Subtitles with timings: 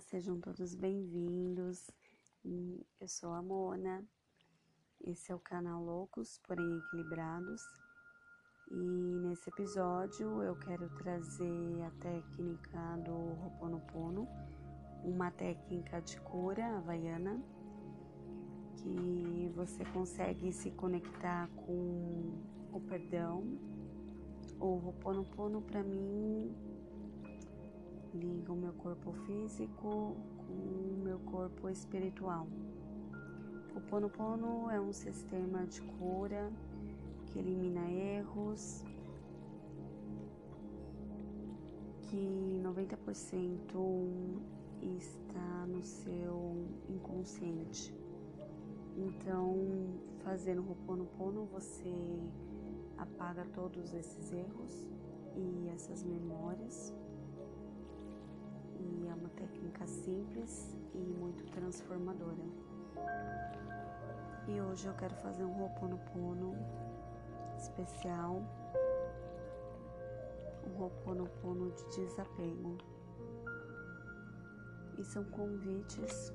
[0.00, 1.90] sejam todos bem-vindos.
[3.00, 4.06] Eu sou a Mona,
[5.04, 7.60] esse é o canal Loucos, porém Equilibrados.
[8.70, 14.28] E nesse episódio eu quero trazer a técnica do Ho'oponopono,
[15.02, 17.42] uma técnica de cura havaiana
[18.76, 22.40] que você consegue se conectar com
[22.72, 23.42] o perdão.
[24.60, 26.54] O Ho'oponopono para mim
[28.18, 32.48] liga o meu corpo físico com o meu corpo espiritual.
[33.74, 36.50] O Ponopono é um sistema de cura
[37.26, 38.84] que elimina erros,
[42.02, 44.42] que 90%
[44.82, 47.94] está no seu inconsciente.
[48.96, 49.54] Então,
[50.24, 51.94] fazendo o Ho'oponopono, você
[52.96, 54.88] apaga todos esses erros
[55.36, 56.47] e essas memórias
[59.78, 62.42] técnica simples e muito transformadora.
[64.48, 66.54] E hoje eu quero fazer um Ho'oponopono
[67.56, 68.42] especial,
[70.66, 72.78] um Ho'oponopono de desapego.
[74.98, 76.32] E são convites,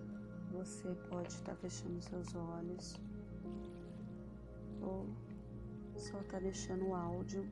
[0.52, 2.96] você pode estar fechando seus olhos
[4.82, 5.08] ou
[5.96, 7.46] só estar tá deixando o áudio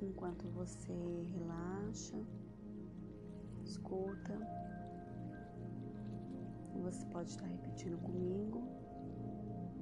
[0.00, 0.92] enquanto você
[1.36, 2.16] relaxa
[3.66, 4.34] escuta.
[6.82, 8.62] Você pode estar repetindo comigo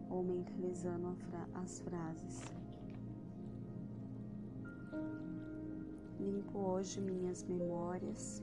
[0.09, 2.43] ou mentalizando fra as frases.
[6.19, 8.43] Limpo hoje minhas memórias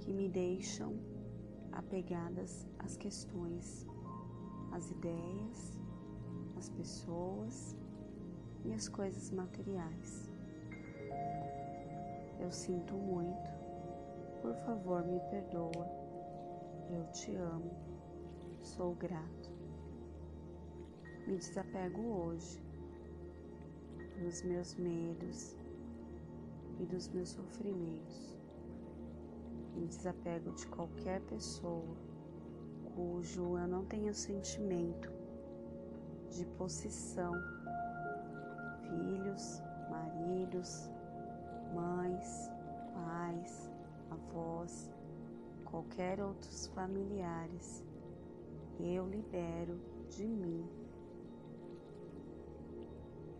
[0.00, 0.98] que me deixam
[1.70, 3.86] apegadas às questões,
[4.72, 5.78] às ideias,
[6.56, 7.76] às pessoas
[8.64, 10.30] e às coisas materiais.
[12.50, 13.48] Eu sinto muito.
[14.42, 15.86] Por favor, me perdoa.
[16.90, 17.70] Eu te amo.
[18.60, 19.52] Sou grato.
[21.28, 22.60] Me desapego hoje
[24.18, 25.56] dos meus medos
[26.80, 28.36] e dos meus sofrimentos.
[29.76, 31.96] Me desapego de qualquer pessoa
[32.96, 35.08] cujo eu não tenha sentimento
[36.28, 37.32] de possessão,
[38.88, 40.90] filhos, maridos,
[41.70, 42.50] mães,
[42.92, 43.70] pais,
[44.10, 44.90] avós,
[45.64, 47.84] qualquer outros familiares,
[48.78, 49.78] eu libero
[50.08, 50.68] de mim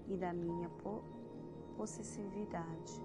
[0.08, 1.02] e da minha po
[1.76, 3.02] possessividade.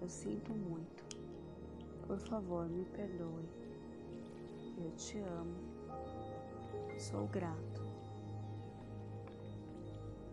[0.00, 1.04] Eu sinto muito.
[2.06, 3.48] Por favor, me perdoe.
[4.78, 5.56] Eu te amo.
[6.98, 7.82] Sou grato.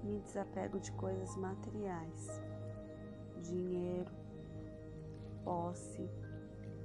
[0.03, 2.41] Me desapego de coisas materiais
[3.41, 4.11] dinheiro,
[5.43, 6.09] posse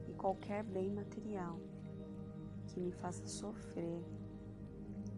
[0.09, 1.59] e qualquer bem material
[2.67, 4.03] que me faça sofrer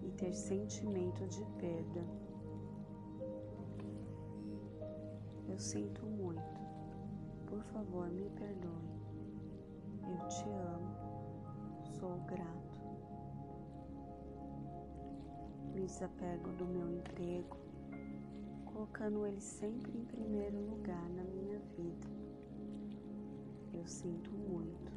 [0.02, 2.04] e ter sentimento de perda.
[5.48, 6.58] Eu sinto muito.
[7.46, 8.98] Por favor, me perdoe.
[10.06, 10.96] Eu te amo.
[11.98, 12.78] Sou grato.
[15.74, 17.67] Me desapego do meu emprego
[18.88, 22.08] colocando ele sempre em primeiro lugar na minha vida.
[23.74, 24.92] Eu sinto muito.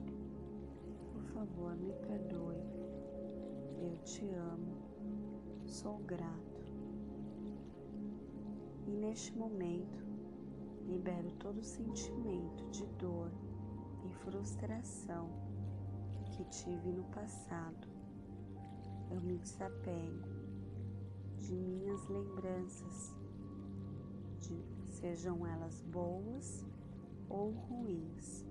[1.11, 2.57] Por favor, me perdoe.
[3.81, 4.77] Eu te amo.
[5.65, 6.61] Sou grato.
[8.87, 10.03] E neste momento,
[10.87, 13.31] libero todo sentimento de dor
[14.05, 15.29] e frustração
[16.31, 17.87] que tive no passado.
[19.09, 20.29] Eu me desapego
[21.37, 23.20] de minhas lembranças
[24.85, 26.65] sejam elas boas
[27.29, 28.45] ou ruins.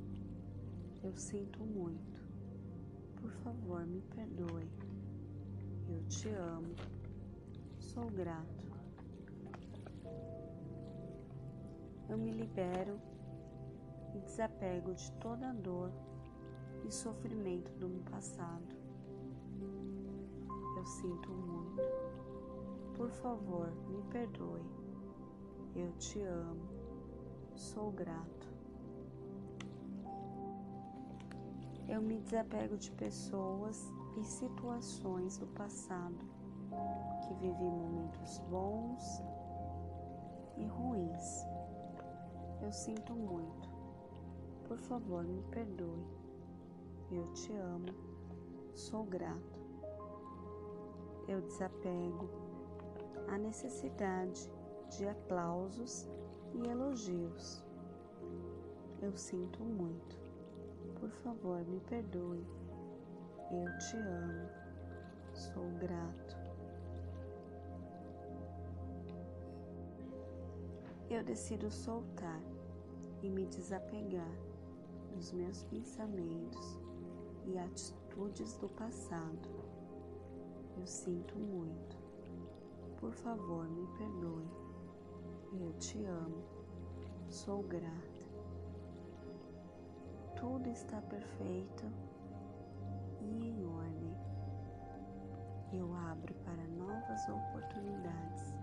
[1.02, 2.20] Eu sinto muito.
[3.20, 4.68] Por favor, me perdoe.
[5.88, 6.74] Eu te amo.
[7.78, 8.70] Sou grato.
[12.08, 13.00] Eu me libero
[14.14, 15.92] e desapego de toda dor
[16.84, 18.76] e sofrimento do meu passado.
[20.76, 21.82] Eu sinto muito.
[22.96, 24.79] Por favor, me perdoe.
[25.74, 26.68] Eu te amo,
[27.54, 28.48] sou grato.
[31.88, 36.18] Eu me desapego de pessoas e situações do passado
[37.22, 39.22] que vivi momentos bons
[40.56, 41.46] e ruins.
[42.60, 43.68] Eu sinto muito.
[44.66, 46.04] Por favor, me perdoe.
[47.12, 47.94] Eu te amo,
[48.74, 49.60] sou grato.
[51.28, 52.28] Eu desapego
[53.28, 54.50] a necessidade
[54.90, 56.08] de aplausos
[56.52, 57.64] e elogios.
[59.00, 60.18] Eu sinto muito.
[60.98, 62.44] Por favor, me perdoe.
[63.52, 64.48] Eu te amo.
[65.32, 66.36] Sou grato.
[71.08, 72.42] Eu decido soltar
[73.22, 74.36] e me desapegar
[75.14, 76.80] dos meus pensamentos
[77.46, 79.48] e atitudes do passado.
[80.76, 81.96] Eu sinto muito.
[82.98, 84.59] Por favor, me perdoe.
[85.52, 86.44] Eu te amo.
[87.28, 87.90] Sou grata.
[90.36, 91.86] Tudo está perfeito
[93.20, 94.16] e em ordem.
[95.72, 98.54] Eu abro para novas oportunidades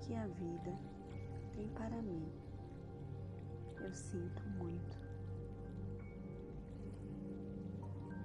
[0.00, 0.76] que a vida
[1.52, 2.28] tem para mim.
[3.80, 4.98] Eu sinto muito.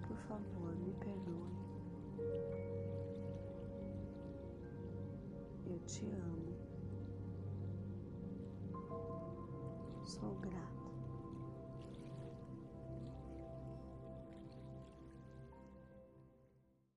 [0.07, 1.49] Por favor, me perdoe.
[5.67, 6.58] Eu te amo.
[10.17, 10.78] Grata.